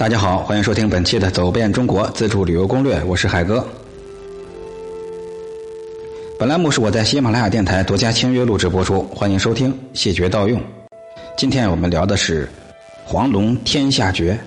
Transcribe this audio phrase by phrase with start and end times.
[0.00, 3.62] 大家好，欢迎收听本期的《走遍中国自助旅游攻略》，我是海哥。
[6.38, 10.58] 本栏目是我在喜马拉雅电台独家签约录制播出，欢迎收听，谢绝盗用。
[11.36, 12.48] 今天我们聊的是
[13.04, 14.40] 黄龙天下绝。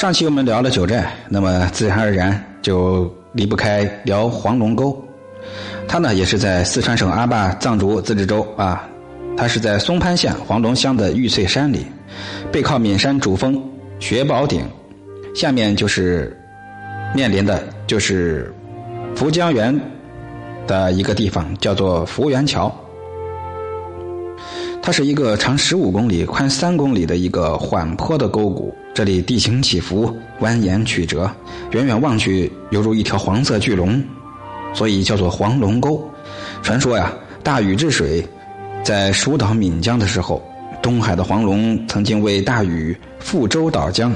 [0.00, 5.00] 上期我们聊了九寨，那么自然而然就离不开聊黄龙沟。
[5.86, 8.88] 它呢也是在四川省阿坝藏族自治州啊。
[9.36, 11.86] 它是在松潘县黄龙乡的玉翠山里，
[12.52, 13.60] 背靠岷山主峰
[13.98, 14.64] 雪宝顶，
[15.34, 16.34] 下面就是
[17.14, 18.54] 面临的就是
[19.14, 19.78] 福江源
[20.66, 22.74] 的一个地方，叫做福源桥。
[24.80, 31.30] 它是一个长十五公里、宽三公里的一个缓坡的沟谷，这里地形起伏、蜿蜒曲折，
[31.72, 34.02] 远远望去犹如一条黄色巨龙，
[34.72, 36.08] 所以叫做黄龙沟。
[36.62, 37.12] 传说呀，
[37.42, 38.24] 大禹治水。
[38.84, 40.42] 在蜀岛岷江的时候，
[40.82, 44.14] 东海的黄龙曾经为大禹覆舟导江。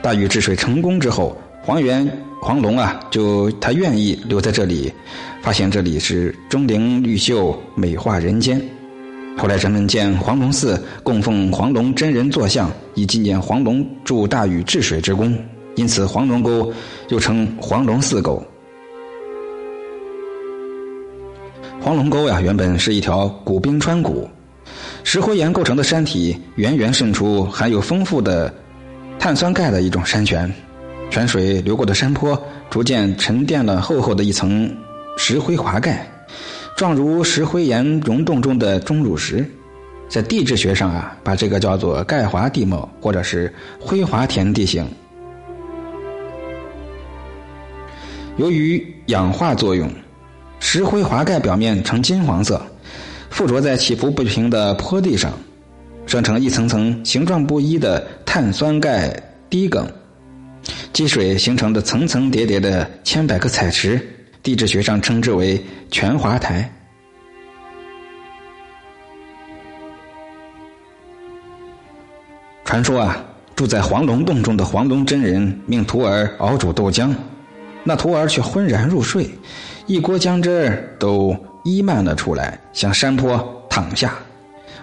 [0.00, 4.90] 大禹治水成功之后，黄猿黄龙啊，就他愿意留在这里，
[5.42, 8.58] 发现这里是钟灵毓秀，美化人间。
[9.36, 15.38] 后来人们建黄龙寺，供奉黄龙真人坐像，以纪念黄龙助大禹治水之功。
[15.76, 16.72] 因此，黄龙沟
[17.10, 18.42] 又称黄龙寺沟。
[21.80, 24.28] 黄龙沟呀，原本是一条古冰川谷，
[25.04, 28.52] 石灰岩构成的山体，源源渗出含有丰富的
[29.18, 30.52] 碳酸钙的一种山泉。
[31.08, 34.70] 泉水流过的山坡，逐渐沉淀了厚厚的一层
[35.16, 36.06] 石灰华盖，
[36.76, 39.48] 状如石灰岩溶洞中的钟乳石。
[40.08, 44.86] 在地质学上啊，把这个叫做钙华地貌，或者是灰华田地形。
[48.36, 49.88] 由于氧化作用。
[50.70, 52.60] 石灰华盖表面呈金黄色，
[53.30, 55.32] 附着在起伏不平的坡地上，
[56.04, 59.10] 生成一层层形状不一的碳酸钙
[59.48, 59.90] 滴梗，
[60.92, 63.98] 积水形成的层层叠叠的千百个彩池，
[64.42, 65.58] 地质学上称之为
[65.90, 66.70] 全华台。
[72.66, 73.24] 传说啊，
[73.56, 77.10] 住在黄龙洞中的黄龙真人命徒儿熬煮豆浆，
[77.84, 79.26] 那徒儿却昏然入睡。
[79.88, 81.34] 一锅姜汁都
[81.64, 84.14] 溢漫了出来，向山坡淌下。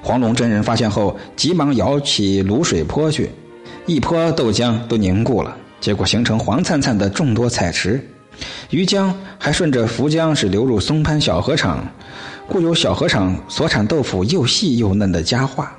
[0.00, 3.28] 黄龙真人发现后，急忙舀起卤水泼去，
[3.84, 8.00] 一泼豆浆都凝固了，结果形成黄灿灿的众多彩池。
[8.70, 11.84] 余浆还顺着浮江是流入松潘小河场，
[12.46, 15.76] 故有小河场所产豆腐又细又嫩的佳话。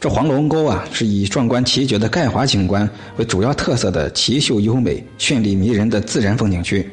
[0.00, 6.88] 这黄龙沟啊，是以壮观奇绝的钙华景观为主要特色的奇秀优美、绚丽迷人的自然风景区。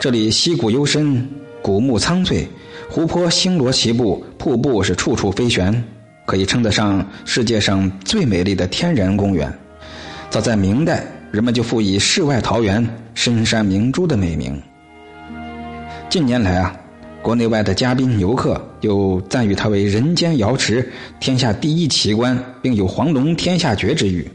[0.00, 1.28] 这里溪谷幽深，
[1.60, 2.48] 古木苍翠，
[2.88, 5.84] 湖泊星罗棋布，瀑布是处处飞旋，
[6.24, 9.52] 可以称得上世界上最美丽的天然公园。
[10.30, 12.82] 早在明代，人们就赋予世外桃源、
[13.14, 14.58] 深山明珠的美名。
[16.08, 16.74] 近年来啊。
[17.22, 20.86] 国内外的嘉宾游客又赞誉它为人间瑶池，
[21.20, 24.28] 天下第一奇观，并有“黄龙天下绝”之誉。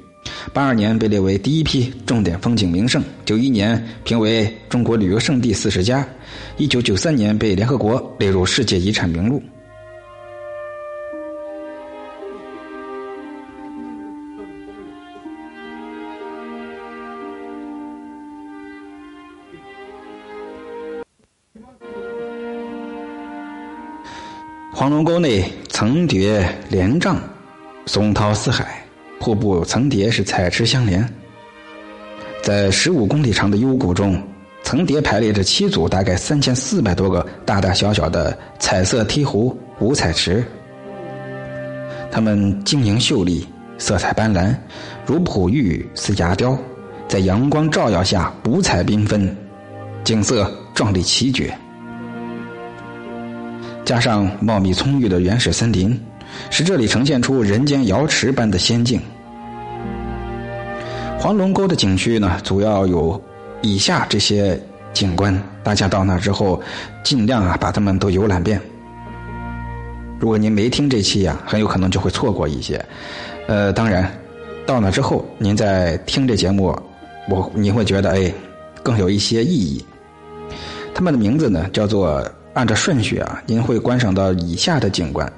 [0.53, 6.08] 八二年被列为第一批重点风景名胜，九一年评为中国旅游胜地四十家，
[6.56, 9.44] 一九九三年被联合国列入世界遗产名录。
[24.80, 27.16] 黄龙沟内层叠连嶂，
[27.88, 28.86] 松涛四海，
[29.20, 31.04] 瀑布层叠是彩池相连。
[32.44, 34.22] 在十五公里长的幽谷中，
[34.62, 40.46] 层叠排列着七组大概三千四百多个大大小小的彩色梯湖五彩池，
[42.12, 43.48] 它们晶莹秀丽，
[43.80, 44.56] 色彩斑斓，
[45.08, 46.56] 如璞玉似牙雕，
[47.08, 49.35] 在阳光照耀下五彩缤纷，
[50.03, 51.52] 景色壮丽奇绝。
[53.87, 55.97] 加上茂密葱郁的原始森林，
[56.49, 58.99] 使这里呈现出人间瑶池般的仙境。
[61.17, 63.19] 黄龙沟的景区呢，主要有
[63.61, 64.61] 以下这些
[64.91, 66.61] 景观，大家到那之后，
[67.01, 68.59] 尽量啊把它们都游览遍。
[70.19, 72.84] 如果您没听这期呀，很有可能就会错过一些。
[73.47, 74.11] 呃，当然，
[74.66, 76.78] 到那之后您再听这节目，
[77.29, 78.29] 我你会觉得哎，
[78.84, 79.81] 更有一些意义。
[80.93, 82.29] 他们的名字呢，叫做。
[82.58, 85.32] 按照顺序啊，您会观赏到以下的景观，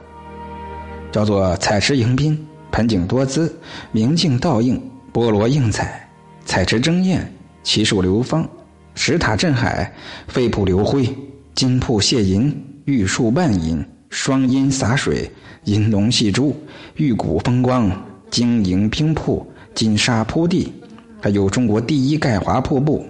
[1.12, 3.54] 叫做彩池迎宾、盆景多姿、
[3.92, 4.82] 明镜倒映、
[5.12, 6.10] 波罗映彩、
[6.46, 7.30] 彩池争艳、
[7.62, 8.48] 奇树流芳、
[8.96, 9.94] 石塔镇海、
[10.30, 11.14] 飞瀑流辉、
[11.54, 12.56] 金瀑泻银、
[12.86, 15.30] 玉树漫饮，双阴洒水，
[15.66, 16.56] 银龙戏珠，
[16.96, 17.92] 玉骨风光，
[18.32, 19.46] 晶莹冰瀑，
[19.76, 20.72] 金沙铺地，
[21.20, 23.06] 还有中国第一钙华瀑布。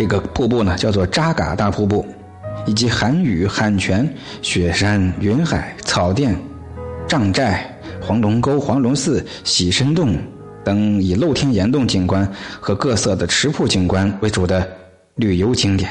[0.00, 2.06] 这个瀑布呢，叫做扎嘎大瀑布，
[2.64, 4.10] 以及寒雨、寒泉、
[4.40, 6.34] 雪山、云海、草甸、
[7.06, 7.70] 帐寨、
[8.00, 10.16] 黄龙沟、黄龙寺、喜深洞
[10.64, 12.26] 等以露天岩洞景观
[12.58, 14.66] 和各色的池瀑景观为主的
[15.16, 15.90] 旅游景点。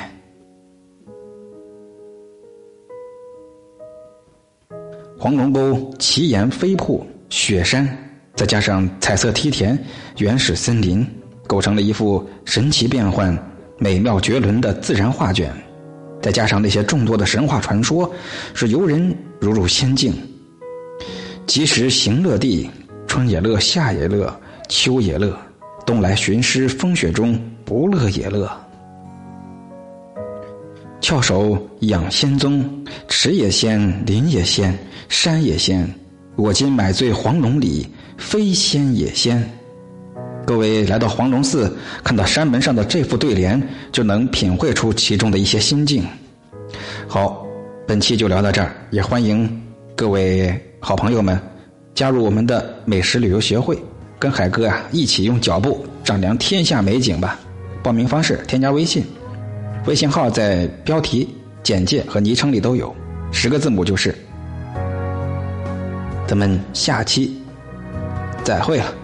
[5.20, 7.88] 黄龙沟奇岩飞瀑、雪山，
[8.34, 9.78] 再加上彩色梯田、
[10.18, 11.06] 原始森林，
[11.46, 13.38] 构成了一幅神奇变幻。
[13.80, 15.52] 美妙绝伦的自然画卷，
[16.22, 18.14] 再加上那些众多的神话传说，
[18.54, 20.14] 使游人如入仙境。
[21.48, 22.70] 及时行乐地，
[23.08, 24.38] 春也乐，夏也乐，
[24.68, 25.36] 秋也乐，
[25.86, 28.52] 冬来寻诗风雪中，不乐也乐。
[31.00, 34.78] 翘首仰仙踪，池也仙，林也仙，
[35.08, 35.90] 山也仙。
[36.36, 37.88] 我今买醉黄龙里，
[38.18, 39.42] 非仙也仙。
[40.50, 41.72] 各位来到黄龙寺，
[42.04, 43.62] 看到山门上的这副对联，
[43.92, 46.04] 就能品会出其中的一些心境。
[47.08, 47.46] 好，
[47.86, 49.48] 本期就聊到这儿，也欢迎
[49.96, 51.40] 各位好朋友们
[51.94, 53.78] 加入我们的美食旅游协会，
[54.18, 57.40] 跟海哥啊一起用脚步丈量天下美景吧。
[57.84, 59.06] 报名方式：添加微信，
[59.86, 61.30] 微信号在标题、
[61.62, 62.92] 简介和昵称里都有，
[63.32, 64.16] 十个字母就是。
[66.26, 67.40] 咱们下期
[68.44, 68.96] 再会了。